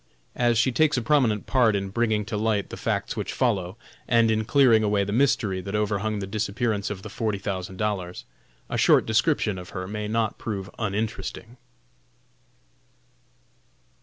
[0.35, 3.77] As she takes a prominent part in bringing to light the facts which follow,
[4.07, 8.25] and in clearing away the mystery that overhung the disappearance of the forty thousand dollars,
[8.67, 11.55] a short description of her may not prove uninteresting.